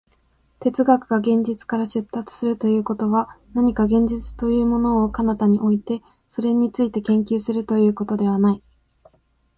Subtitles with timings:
[0.59, 8.63] 哲学が現実から出立するということは、何か現実というものを彼方に置いて、それについて研究するということではない。